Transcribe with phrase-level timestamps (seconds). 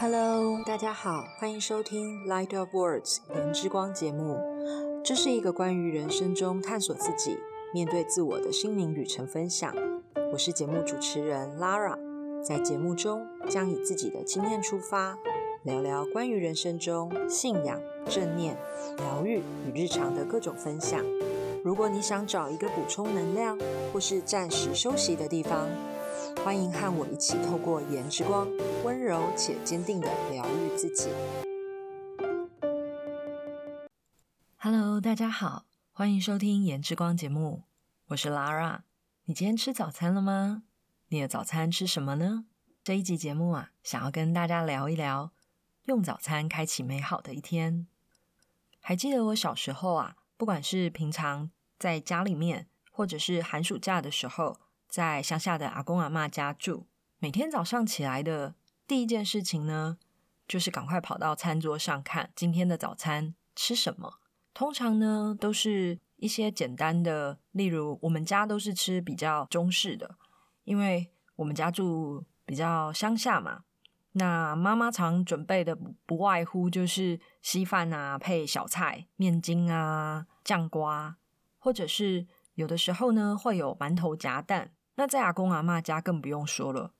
[0.00, 4.38] Hello，大家好，欢迎收听《Light of Words》言之光节目。
[5.04, 7.36] 这是一个关于人生中探索自己、
[7.74, 9.74] 面对自我的心灵旅程分享。
[10.32, 11.98] 我是节目主持人 Lara，
[12.42, 15.18] 在节目中将以自己的经验出发，
[15.64, 18.56] 聊聊关于人生中信仰、正念、
[18.96, 21.04] 疗愈与日常的各种分享。
[21.62, 23.58] 如果你想找一个补充能量
[23.92, 25.68] 或是暂时休息的地方，
[26.38, 28.48] 欢迎和我一起透过颜之光，
[28.84, 31.10] 温柔且坚定的疗愈自己。
[34.56, 37.64] Hello，大家好，欢迎收听颜之光节目，
[38.08, 38.80] 我是 Lara。
[39.24, 40.62] 你今天吃早餐了吗？
[41.08, 42.46] 你的早餐吃什么呢？
[42.82, 45.32] 这一集节目啊，想要跟大家聊一聊
[45.84, 47.86] 用早餐开启美好的一天。
[48.80, 54.58] 还记得我小时候啊，不管是平常在家里面，或者是寒暑假的时候。
[54.90, 56.86] 在乡下的阿公阿妈家住，
[57.20, 58.56] 每天早上起来的
[58.88, 59.98] 第一件事情呢，
[60.48, 64.14] 就是赶快跑到餐桌上看今天的早餐吃什么。
[64.52, 70.16] 通常呢，都是一些简单的，例如我们家都是吃比较中式的，
[70.64, 73.62] 因为我们家住比较乡下嘛。
[74.14, 81.16] 那妈妈常准备的不外乎就是稀饭啊，配小菜、面筋啊、酱瓜，
[81.60, 84.72] 或者是有的时候呢，会有馒头夹蛋。
[85.00, 86.92] 那在阿公阿妈家更不用说了，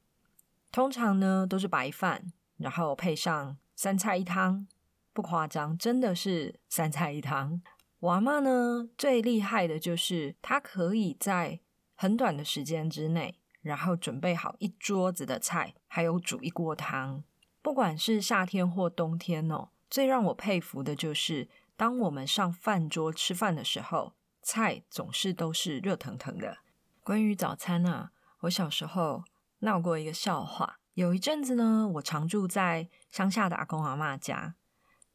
[0.72, 4.66] 通常呢都是白饭，然后配上三菜一汤，
[5.12, 7.60] 不夸张，真的是三菜一汤。
[7.98, 11.60] 我阿妈呢最厉害的就是她可以在
[11.94, 17.22] 很短的时间之内，然后准备好一桌子的菜，还有煮一锅汤。
[17.60, 26.56] 不管是夏天或冬天哦，最让我佩服的就是当我们上饭桌吃饭的时候，菜总是都是热腾腾的。
[27.02, 29.24] 关于早餐啊，我小时候
[29.60, 30.76] 闹过一个笑话。
[30.94, 34.56] 有一阵子呢，我常住在乡下的阿公阿妈家。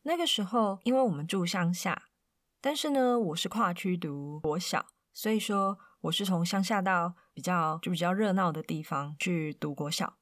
[0.01, 2.03] 那个时候，因为我们住乡下，
[2.59, 10.17] 但是呢，我是跨区读国小，所以说我是从乡下到比较就比较热闹的地方去读国小。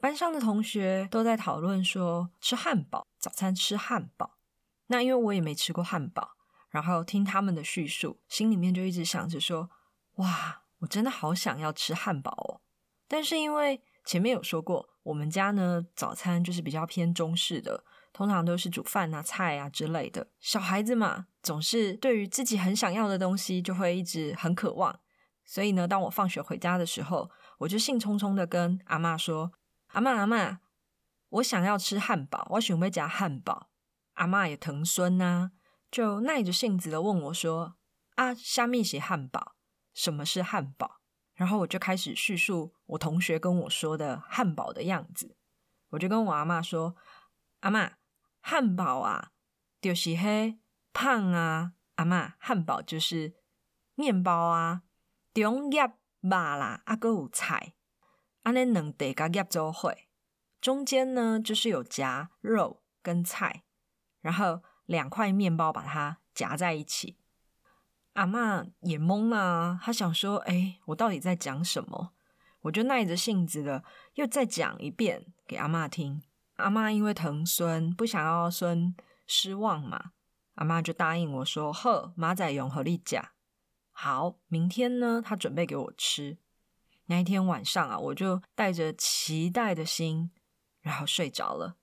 [0.00, 4.38] 班上的同学都在讨论说吃汉堡，早餐吃汉堡。
[4.86, 6.30] 那因为我也没吃过汉堡，
[6.70, 9.68] 然后听他们的叙述，心里面就一直想着说，
[10.14, 10.62] 哇。
[10.78, 12.60] 我真的好想要吃汉堡哦，
[13.06, 20.28] 但是因为前面有说过，我们家呢早餐就是比较偏中式的，通常都是煮饭啊、菜啊之类的。
[20.40, 25.00] 小孩子嘛，总是对于自己很想要的东西就会一直很渴望，
[25.44, 29.52] 所以呢，当我放学回家的时候，我就兴冲冲的跟阿妈说
[29.92, 30.60] ：“阿妈阿妈，
[31.30, 33.68] 我想要吃汉堡，我准备夹汉堡。”
[34.14, 35.50] 阿妈也疼孙呐，
[35.90, 37.76] 就耐着性子的问我说
[38.16, 39.56] ：“啊，虾米是汉堡？”
[39.98, 41.00] 什么是汉堡？
[41.34, 45.36] 然后我就开始叙述我同学跟我说的汉堡的样子。
[45.88, 46.94] 我就跟我阿妈说
[47.62, 47.94] ：“阿妈，
[48.40, 49.32] 汉堡啊，
[49.80, 50.60] 就是嘿
[50.92, 51.72] 胖啊。
[51.96, 53.34] 阿妈，汉堡就是
[53.96, 54.82] 面包啊，
[55.34, 55.82] 中叶
[56.20, 57.74] 肉啦，啊个有菜，
[58.44, 59.92] 安尼两地夹夹做伙，
[60.60, 63.64] 中间呢就是有夹肉跟菜，
[64.20, 67.17] 然后两块面包把它夹在一起。”
[68.18, 72.10] 阿妈也懵了，她想说：“哎，我到底在讲什么？”
[72.62, 73.84] 我就耐着性子的
[74.14, 76.20] 又再讲一遍给阿妈听。
[76.56, 78.92] 阿妈因为疼孙，不想要孙
[79.24, 80.10] 失望嘛，
[80.56, 83.34] 阿妈就答应我说：“呵，马仔勇和丽甲，
[83.92, 86.38] 好，明天呢，他准备给我吃。”
[87.06, 90.32] 那一天晚上啊，我就带着期待的心，
[90.80, 91.76] 然后睡着了。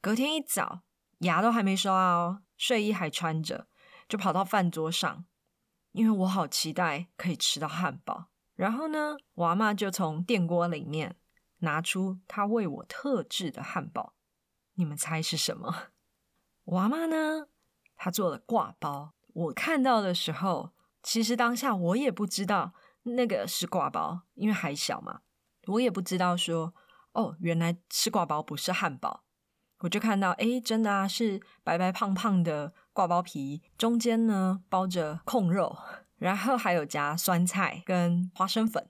[0.00, 0.82] 隔天一早，
[1.18, 3.66] 牙都还没刷哦，睡衣还穿着，
[4.08, 5.24] 就跑到饭桌上。
[5.96, 11.16] 因为我好期待可以吃到汉堡，然后呢，我阿妈就从电锅里面
[11.60, 14.12] 拿出她为我特制的汉堡，
[14.74, 15.74] 你们猜是什么？
[16.64, 17.48] 我阿妈呢，
[17.96, 19.14] 她做了挂包。
[19.32, 22.74] 我看到的时候，其实当下我也不知道
[23.04, 25.22] 那个是挂包，因为还小嘛，
[25.68, 26.74] 我也不知道说
[27.12, 29.24] 哦，原来是挂包不是汉堡。
[29.78, 35.76] 我就看到，哎，真的啊，是白白胖胖的挂包皮，中间呢包着控肉，
[36.16, 38.88] 然后还有夹酸菜跟花生粉，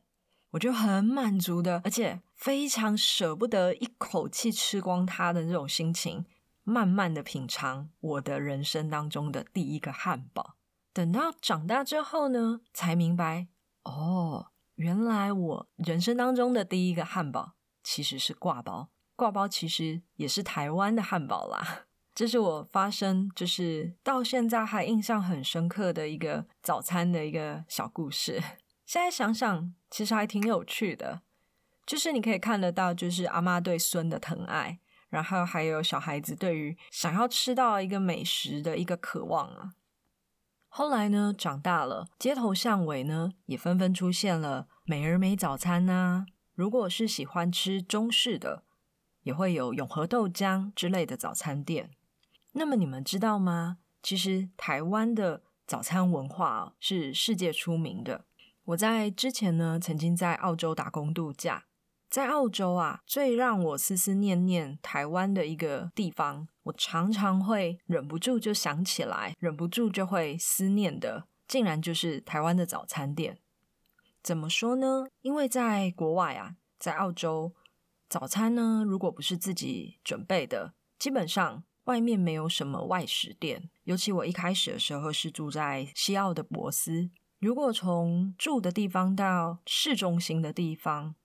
[0.53, 6.25] 我就很满足的，而且非常舍不得一口气吃光它的这种心情，
[6.63, 10.55] 慢慢的品尝我的人生当中的第一个汉堡。
[10.93, 13.49] 等到长大之后呢，才明白，
[13.83, 18.91] 哦，原来我人生当中的第一个汉堡其实是挂包。
[19.17, 21.86] 挂包其实也是台湾的汉堡啦，
[22.17, 28.43] 这是我发生就是到现在还印象很深刻的一个早餐的一个小故事。
[28.87, 31.21] 现在想想，其实还挺有趣的，
[31.85, 34.79] 就是你可以看得到，就是阿妈对孙的疼爱，
[35.11, 39.75] 然后还有小孩子对于想要吃到一个美食的一个渴望啊。
[40.69, 46.25] 后来呢，长大了，街头巷尾呢也纷纷出现了美而美早餐呐。
[46.55, 48.63] 如果是喜欢吃中式的，
[49.25, 51.91] 也会有永和豆浆之类的早餐店。
[52.59, 53.77] 那么你们知道吗？
[54.03, 58.25] 其实台湾的早餐文化是世界出名的。
[58.65, 61.67] 我在之前呢，曾经在澳洲打工度假。
[62.09, 73.39] 在澳洲啊，最让我思思念念台湾的一个地方，我常常会忍不住就想起来，忍不住就会思念的，竟然就是台湾的早餐店。
[74.23, 75.07] 怎么说呢？
[75.21, 77.53] 因为在国外啊，在澳洲，
[78.09, 83.69] 早餐呢，如果不是自己准备的，基本上外面没有什么外食店。
[83.83, 87.11] 尤其我一开始的时候是住在西澳的博斯，
[87.41, 91.17] 如果从住的地方到市中心的地方。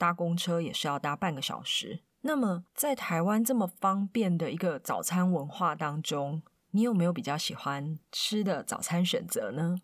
[0.00, 2.04] 搭公车也是要搭半个小时。
[2.20, 9.78] 那么，在台湾这么方便的一个早餐文化当中，你有没有比较喜欢吃的早餐选择呢？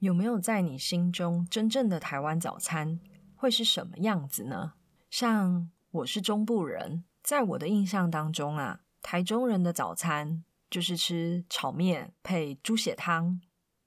[0.00, 2.98] 有没有在你心中真正的台湾早餐
[3.36, 4.72] 会是什么样子呢？
[5.08, 13.40] 像我是中部人，在我的印象当中啊，台中人的早餐就是吃炒面配猪血汤，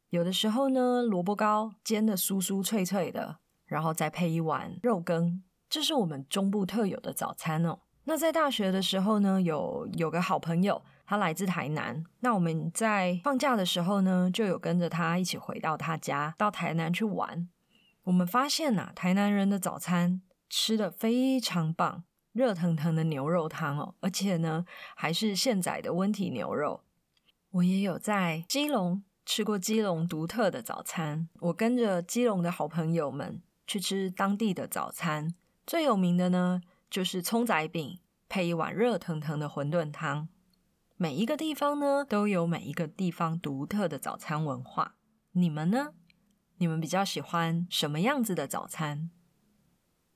[0.10, 5.42] 有的时候呢，萝卜糕煎的酥酥脆脆的，然后再配一碗肉羹。
[5.68, 7.80] 这是我们中部特有的早餐哦。
[8.04, 12.04] 那在大学的时候呢，有有个好朋友，他来自台南。
[12.20, 17.50] 那我们在放假的时候呢，就有跟着他一起回到他家，到台南去玩。
[18.04, 22.04] 我们发现呐，台南人的早餐吃的非常棒，
[22.36, 26.82] 热腾腾的牛肉汤哦，而且呢，还是现宰的温体牛肉。
[27.52, 31.30] 我也有在基隆吃过基隆独特的早餐。
[31.40, 35.34] 我跟着基隆的好朋友们去吃当地的早餐。
[35.66, 40.28] 最有名的呢，就是葱仔饼配一碗热腾腾的馄饨汤。
[40.98, 44.96] 每一个地方呢，都有每一个地方独特的早餐文化。
[45.32, 45.94] 你们呢？
[46.58, 49.10] 你们比较喜欢什么样子的早餐？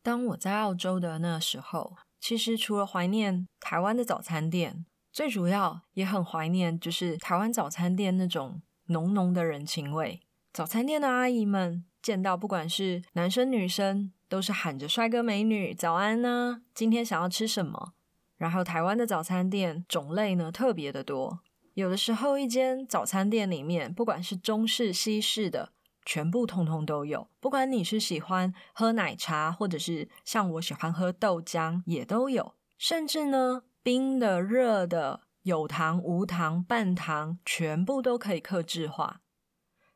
[0.01, 10.19] 当我在澳洲的那时候，其实除了怀念台湾的早餐店，最主要也很怀念，就是台湾早餐店那种浓浓的人情味。
[10.53, 14.11] 早餐店的阿姨们见到不管是男生女生。
[14.29, 16.61] 都是喊着“帅哥美女，早安呢！
[16.75, 17.93] 今天想要吃什么？”
[18.37, 21.39] 然后台湾的早餐店种类呢特别的多，
[21.73, 25.71] 有的时候一间早餐店里面，不管是中式、西式的，
[26.09, 27.29] 全部通通都有。
[27.39, 32.55] 不管你是喜欢喝奶茶，或者是像我喜欢喝豆浆，也都有。
[32.79, 39.21] 甚至呢，冰的、热的，有糖、无糖、半糖，全部都可以克制化。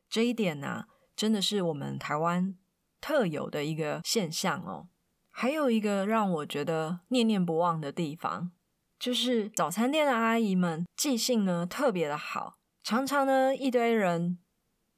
[0.08, 0.84] 这一点呢，
[1.16, 2.54] 真的是我们台湾。
[3.00, 4.86] 特有的一个现象哦，
[5.32, 8.52] 还有一个让我觉得念念不忘的地方，
[9.00, 14.38] 就是早餐店的阿姨们记性呢特别的好，常常呢一堆人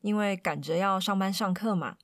[0.06, 1.96] 因为赶着要上班上课嘛，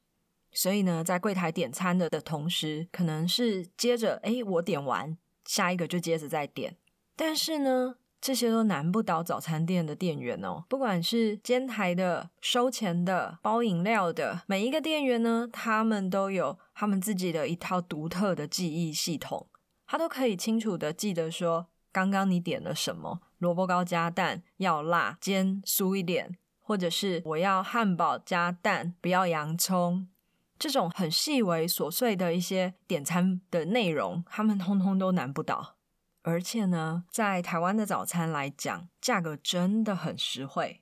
[0.50, 6.76] 所以呢在柜台点餐的的同时，可能是接着哎我点完，下一个就接着再点，
[7.14, 7.94] 但是呢。
[8.24, 19.48] 这些都难不倒早餐店的店员哦，不管是煎台的、收钱的、包饮料的，每一个店员呢，他们都有他们自己的一套独特的记忆系统，
[19.88, 30.08] 他都可以清楚的记得说，刚刚你点了什么，萝卜糕加蛋要辣，煎酥一点，或者是我要汉堡加蛋，不要洋葱，
[30.58, 35.76] 这种很细微琐碎的一些点餐的内容，他们通通都难不倒。
[36.22, 40.80] 而且呢，在台湾的早餐来讲，价格真的很实惠。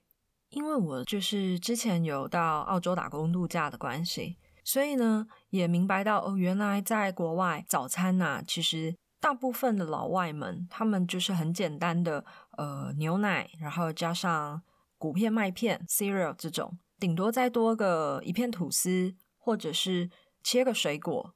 [0.50, 12.24] 因为我就是之前有到澳洲打工度假的关系，所以呢，也明白到哦，原来在国外早餐呐，其实大部分的老外们，他们就是很简单的，
[12.58, 14.60] 呃，牛奶，然后加上
[15.00, 20.10] 谷片、麦片 （cereal） 这种，顶多再多个一片吐司，或者是
[20.44, 21.34] 切个水果，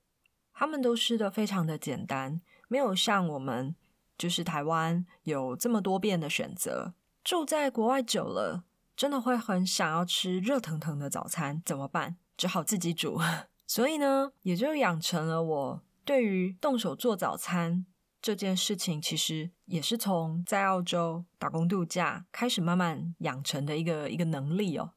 [0.53, 3.75] 他们都吃的非常的简单，没有像我们。
[4.17, 6.95] 就是台湾有这么多变的选择，
[7.25, 12.17] 住在国外久了，真的会很想要吃热腾腾的早餐，怎么办？
[12.37, 13.19] 只好自己煮。
[13.67, 17.87] 所以呢，也就养成了我对于动手做早餐
[18.25, 24.95] 这件事情，其实也是从在澳洲打工度假开始慢慢养成的一个一个能力哦。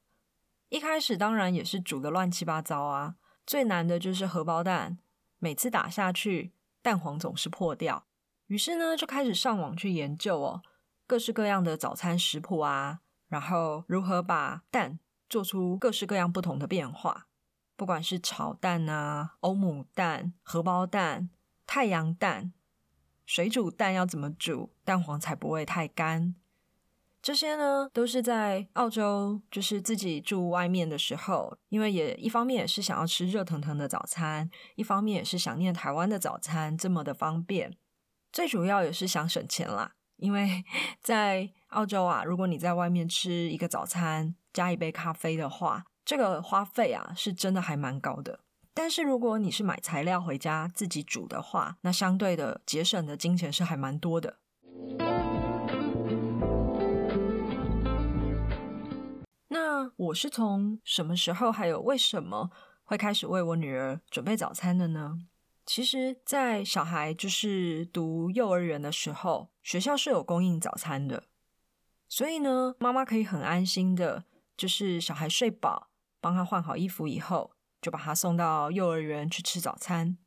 [0.69, 3.15] 一开始当然也是煮的乱七八糟啊，
[3.45, 4.99] 最难的就是荷包蛋，
[5.39, 8.05] 每次打下去蛋黄总是破掉。
[8.45, 10.61] 于是呢，就开始上网去研究哦，
[11.05, 17.27] 各式各样的早餐食谱啊，然后如何把蛋做出各式各样不同的变化，
[17.75, 21.29] 不管是炒蛋啊、欧姆蛋、荷包蛋、
[21.65, 22.53] 太阳蛋，
[23.27, 26.33] 水煮蛋要怎么煮，蛋黄才不会太干。
[27.21, 37.75] 这些呢，都是在澳洲，就是自己住外面的时候，因为也一方面也是想要吃热腾腾的早餐，一方面也是想念台湾的早餐这么的方便。
[38.31, 40.63] 最主要也是想省钱啦，因为
[41.01, 48.39] 在澳洲啊，如果你在外面吃一个早餐加一杯咖啡的话，这个花费啊是真的还蛮高的。
[48.79, 54.37] 但是如果你是买材料回家自己煮的话，那相对的节省的金钱是还蛮多的。
[59.47, 62.51] 那我是从什么时候，还有为什么
[62.83, 65.21] 会开始为我女儿准备早餐的呢？
[65.65, 71.23] 其实，在小孩就是读幼儿园的时候，学校是有供应早餐的，
[72.07, 75.89] 所以呢，妈妈可以很安心的，就是小孩睡饱，
[76.21, 80.17] 帮他换好衣服以后，就把他送到幼儿园去吃早餐。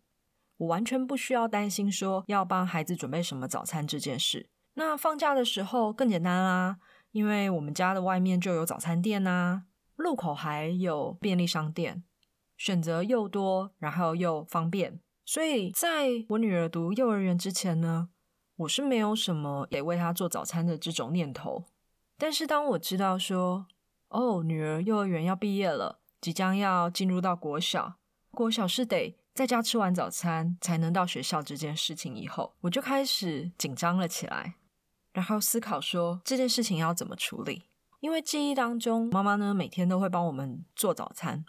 [0.59, 4.51] 我完全不需要担心说要帮孩子准备什么早餐这件事。
[4.75, 6.79] 那放假的时候更简单啦。
[7.13, 9.65] 因为我们家的外面就有早餐店呐，
[9.97, 12.05] 路口还有便利商店，
[12.57, 15.01] 选择又多，然后又方便。
[15.25, 18.11] 所以在我女儿读幼儿园之前呢，
[18.59, 21.65] 我是没有什么得为她做早餐的这种念头。
[22.17, 23.67] 但是当我知道说，
[24.09, 27.95] 哦，女儿幼儿园要毕业了，即将要进入到国小，
[28.31, 34.55] 国小是得在家吃完早餐才能到学校这件事情以后，我就开始紧张了起来。
[35.13, 37.65] 然后思考说这件事情要怎么处理，
[37.99, 41.45] 因为记忆当中妈妈呢每天都会帮我们做早餐，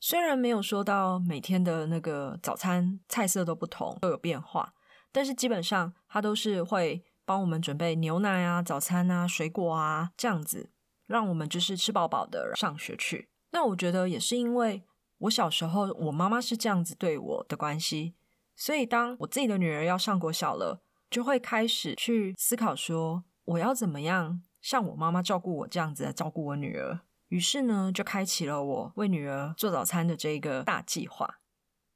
[0.00, 4.72] 虽然没有说到每天的那个早餐菜色都不同都有变化，
[5.12, 10.70] 但是基本上她都是会帮我们准备牛奶啊、早餐啊、水果啊这样子，
[11.06, 13.28] 让我们就是吃饱饱的上学去。
[13.54, 14.82] 那我觉得也是因为
[15.16, 18.12] 我小时候我妈妈是这样子对我的关系，
[18.54, 20.82] 所以当我自己的女儿要上国小了。
[21.10, 27.02] 就会开始去思考说，我要怎么样像我妈妈照顾我这样子来照顾我女儿。
[27.28, 31.38] 于是呢，就开启了我为女儿做早餐的这个大计划。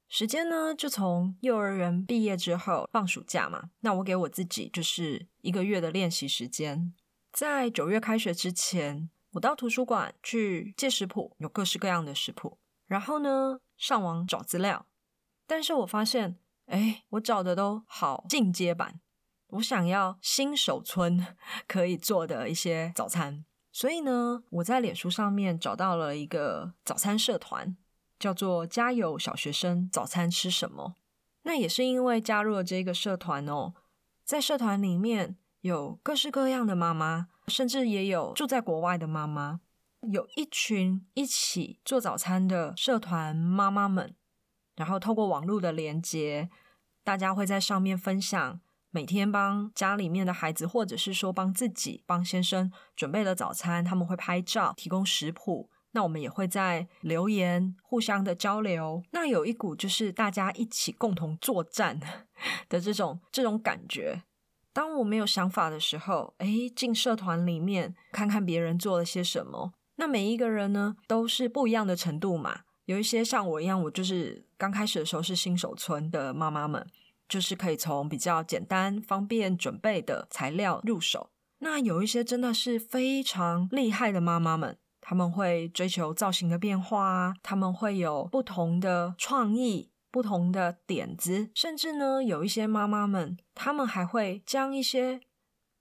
[0.08, 6.94] 时间呢，就从幼儿园毕业之后放暑假嘛，那我给我自己就是一个月的练习时间。
[7.32, 14.86] 在九月开学之前，我到图书馆去借食谱，有各式各样的食谱，然后呢，上网找资料。
[15.46, 19.00] 但是我发现，哎，我找的都好进阶版。
[19.48, 21.26] 我想要新手村
[21.66, 27.76] 可以做的一些早餐，所以呢，我在脸书上面找到了一个早餐社团，
[28.18, 30.96] 叫做“家有小学生早餐吃什么”。
[31.44, 33.72] 那也是因为加入了这个社团哦，
[34.22, 39.60] 在社团里面有各式各样的妈妈，甚至也有住在国外的妈妈，
[40.12, 44.14] 有一群一起做早餐的社团妈妈们，
[44.76, 46.50] 然后透过网络的连接，
[47.02, 48.60] 大家会在上面分享。
[48.90, 55.68] 每天帮家里面的孩子，或者是说帮自己、帮先生准备了早餐，他们会拍照提供食谱。
[55.92, 59.02] 那我们也会在留言互相的交流。
[59.10, 62.00] 那有一股就是大家一起共同作战
[62.68, 64.22] 的这种这种感觉。
[64.78, 69.72] 当我没有想法的时候，哎，进社团里面看看别人做了些什么。
[69.96, 72.60] 那每一个人呢，都是不一样的程度嘛。
[72.84, 76.86] 有一些像我一样，我就是刚开始的时候是新手村的妈妈们。
[77.28, 81.28] 就是可以从比较简单、方便准备的材料入手。
[81.58, 95.20] 那有一些真的是非常厉害的妈妈们，他们会追求造型的变化啊，他们会有不同的创意、不同的点子，甚至呢，有一些妈妈们，他们还会将一些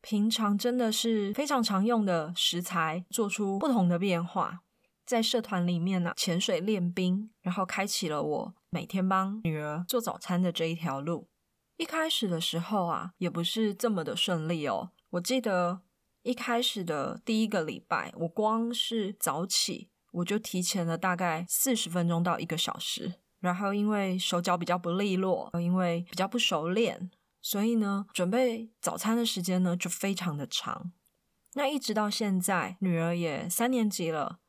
[0.02, 4.62] 平常真的是非常常用的食材做出不同的变化。
[5.06, 11.30] 在社团里面呢，潜水练兵，然后开启了我每天帮女儿做早餐的这一条路。
[11.78, 14.92] 一开始的时候啊，也不是这么的顺利哦。
[15.12, 15.82] 我记得
[16.24, 23.14] 一开始的第一个礼拜，我光是早起，我就提前了大概四十分钟到一个小时。
[23.48, 27.10] 然后因为手脚比较不利落，因为比较不熟练，
[27.42, 30.92] 所以呢，准备早餐的时间呢就非常的长。
[31.54, 34.40] 那一直到现在，女儿也三年级了。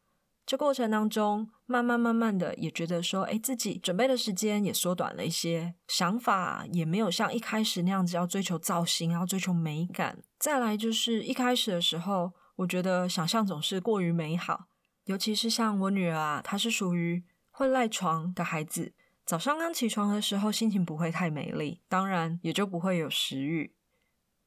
[0.44, 10.18] 这过程当中，慢慢慢慢的也觉得说，哎，自己准备的时间也缩短了一些，想法也没有像一开始那样子要追求造型，要追求美感。
[10.38, 14.64] 再来就是一开始的时候，我觉得想象总是过于美好，
[15.04, 17.22] 尤其是像我女儿啊，她是属于
[17.58, 18.92] 会赖床的孩子，
[19.26, 23.74] 早上刚起床的时候心情不会太美丽，当然也就不会有食欲。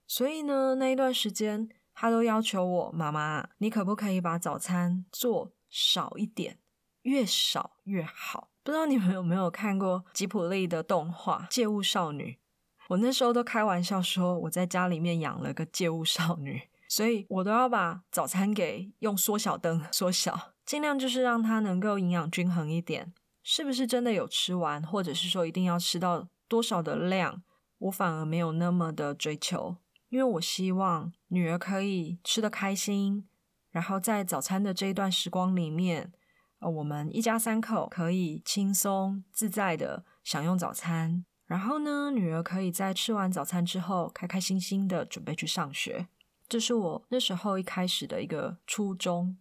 [0.07, 5.51] 所以呢，那一段时间，她都要求我妈妈，你可不可以把早餐做？
[5.69, 6.59] 少一点，
[7.01, 8.49] 越少越好。
[8.63, 12.39] 不知道你们有没有看过吉普力的动画《借物少女》？
[12.87, 23.13] 我那时候都开玩笑说我在家里面养了个借物少女，所以我都要把早餐给用缩小灯缩小，尽量就是让它能够营养均衡一点。
[23.43, 27.41] 是不是真的有吃完，或者是说一定要吃到多少的量，
[27.79, 29.77] 我反而没有那么的追求，
[30.09, 33.27] 因为我希望女儿可以吃得开心，
[33.71, 36.13] 然后在早餐的这一段时光里面，
[36.59, 46.07] 呃，我们一家三口可以轻松自在的享用早餐，然后呢，女儿可以在吃完早餐之后，开开心心的准备去上学，
[46.47, 49.37] 这是我那时候一开始的一个初衷。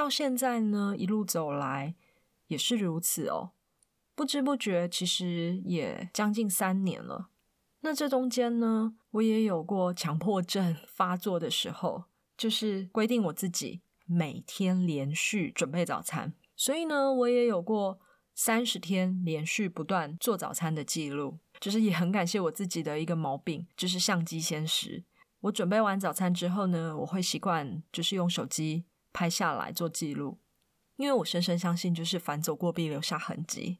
[0.00, 1.94] 到现在呢，一路走来。
[2.46, 3.50] 也是如此哦，
[4.14, 7.28] 不知不觉其实也将近三年了。
[7.80, 12.04] 那这中间呢，我也有过强迫症发作的时候，
[12.34, 16.32] 就是规定我自己每天连续准备早餐。
[16.56, 18.00] 所以呢，我也有过
[18.34, 21.40] 三十天连续不断做早餐的记录。
[21.60, 25.04] 就是也很感谢我自己的一个毛病，就是相机先食。
[25.42, 30.38] 我准备完早餐之后呢，我会习惯就是用手机拍下来做记录。
[30.96, 33.78] 因为我深深相信，就是凡走过必留下痕迹。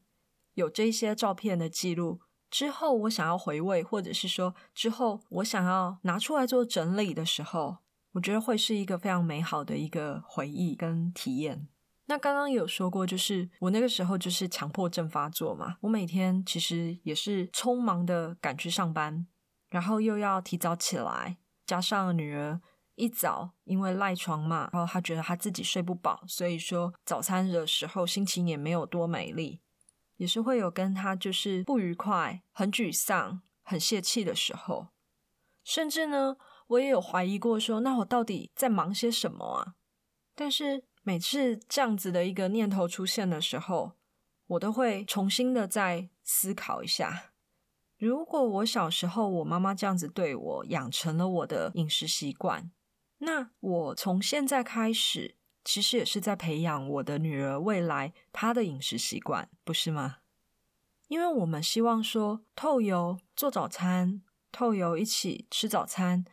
[0.54, 2.20] 有这些照片的记录
[2.50, 7.76] 之后，我想要回味，或者是说之后我想要拿出来做整理的时候，
[8.12, 11.68] 我觉得会是一个非常美好的一个回忆跟体验。
[12.06, 19.26] 那刚刚有说过，就是我那个时候就是强迫症发作嘛，我每天其实也是匆忙的赶去上班，
[19.68, 22.62] 然后又要提早起来，加上女儿。
[23.00, 29.60] 一早因为赖床嘛，然后他觉得他自己睡不饱，所以说早餐的时候心情也没有多美丽，
[30.16, 34.88] 也是会有跟他就是不愉快、很沮丧、很泄气的时候，
[35.64, 39.74] 甚至呢，我也有怀疑过说，那我到底在忙些什么啊？
[40.34, 43.92] 但是每次这样子的一个念头出现的时候，
[44.46, 47.32] 我都会重新的再思考一下，
[47.96, 52.70] 如果我小时候我妈妈这样子对我，养成了我的饮食习惯。
[53.22, 60.16] 那我从现在开始，其实也是在培养我的女儿未来她的饮食习惯，不是吗？
[61.08, 66.24] 因为我们希望说，透油做早餐，透油一起吃早餐，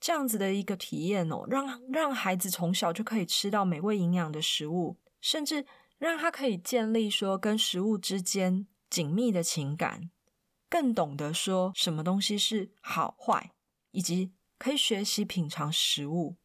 [0.00, 5.64] 这样子的一个体验哦，让让孩子从小就可以吃到美味营养的食物，甚至
[5.98, 10.10] 让他可以建立说跟食物之间紧密的情感，
[10.68, 13.52] 更懂得说什么东西是好坏，
[13.92, 14.32] 以及。
[14.62, 16.36] 可以学习品尝食物，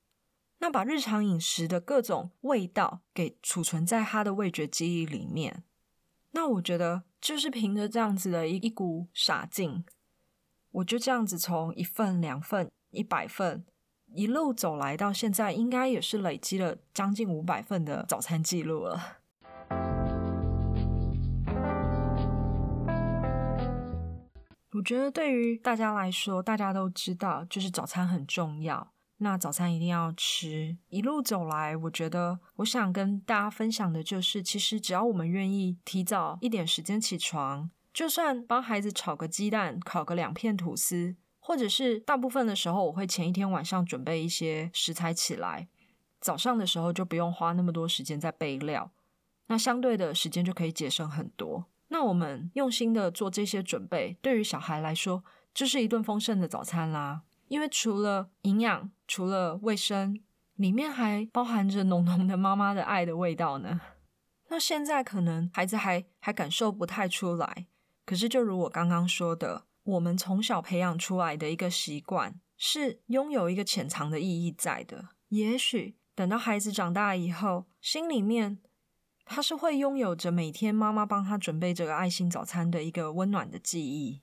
[0.58, 5.64] 那把日常饮食的各种味道给储存在他的味觉记忆里面。
[6.32, 9.86] 那我觉得就是凭着这样子的一一股傻劲，
[10.72, 13.64] 我就这样子从一份、两份、一百份
[14.08, 19.17] 一路走来到现在，应该也是累积了将近五百份的早餐记录了。
[24.74, 28.92] 我觉得对于大家来说，大家都知道，就是早餐很重要。
[29.20, 30.78] 那早餐一定要吃。
[30.90, 45.68] 一路走来，我觉得我想跟大家分享的就是，其实只要我们愿意提早一点时间起床，就算帮孩子炒个鸡蛋、烤个两片吐司，或者是大部分的时候，我会前一天晚上准备一些食材起来，
[46.20, 48.92] 早上的时候就不用花那么多时间在备料，
[49.48, 51.66] 那相对的时间就可以节省很多。
[51.90, 55.24] 那我们用心的做这些准备，对于小孩来说，
[55.54, 57.24] 就是一顿丰盛的早餐啦。
[57.48, 60.20] 因为除了营养，除了卫生，
[60.56, 63.80] 里面还包含着浓浓的妈妈的爱的味道呢。
[64.50, 67.68] 那现在可能孩子还还感受不太出来，
[68.06, 75.10] 可是就如我刚刚说的，我们从小培养出来的一个习惯，是拥有一个潜藏的意义在的。
[75.30, 78.60] 也许等到孩子长大以后，心里面。
[79.28, 84.22] 他是会拥有着每天妈妈帮他准备这个爱心早餐的一个温暖的记忆，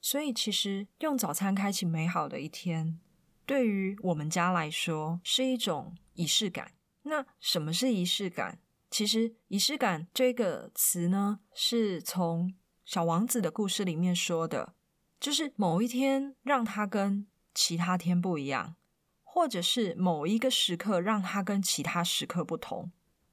[0.00, 2.98] 所以其实用早餐开启美好的一天，
[3.44, 6.72] 对于我们家来说是一种仪式感。
[7.02, 8.58] 那什么是仪式感？
[8.90, 14.74] 其实仪式感这个词呢，是从小王子的故事里面说的，
[15.20, 18.74] 就是某一天让他跟其他天不一样，
[19.22, 22.90] 或者是某一个时刻让他跟其他时刻不同。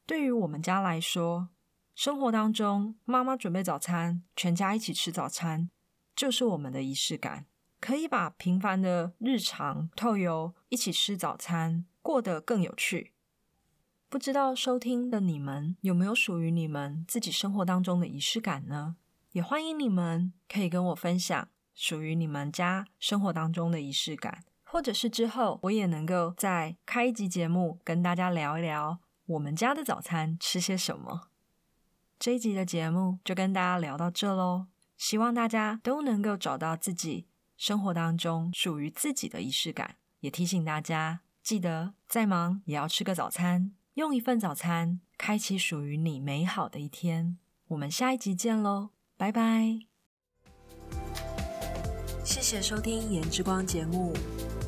[0.08, 1.50] 对于我们家来说，
[1.94, 5.70] 生活当中妈妈准备早餐，全家一起吃早餐，
[6.16, 7.46] 就是我们的仪式感，
[7.82, 13.12] 可以把平凡的日常透油一起吃早餐过得更有趣。
[14.08, 18.96] 不知道收听的你们有没有属于你们自己生活当中的仪式感呢？
[19.34, 29.00] 也欢迎你们可以跟我分享属于你们家生活当中的仪式感，或者是之后我也能够再开一集节目跟大家聊一聊。
[29.28, 31.28] 我们家的早餐吃些什么？
[32.18, 34.68] 这一集的节目就跟大家聊到这喽。
[34.96, 39.98] 希望大家都能够找到自己生活当中属于自己的仪式感。
[40.22, 47.38] 也提醒大家，记得再忙也要吃个早餐，用一份早餐开启属于你美好的一天。
[47.68, 49.82] 我们下一集见喽，拜拜！
[52.24, 54.14] 谢谢收听《颜之光》节目，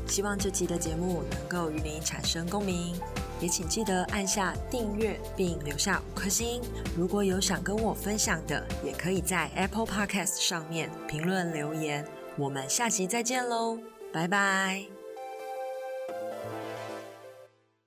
[0.05, 2.93] 希望这集的节目能够与你产生共鸣。
[3.39, 6.61] 也请记得按下订阅并留下五颗星。
[6.97, 12.05] 如果有想跟我分享的，也可以在 Apple Podcast 上面评论留言。
[12.37, 13.77] 我们下集再见喽，
[14.13, 14.98] 拜拜。